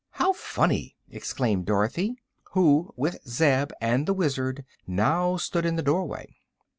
[0.13, 2.15] "How funny!" exclaimed Dorothy,
[2.53, 6.37] who with Zeb and the Wizard now stood in the doorway.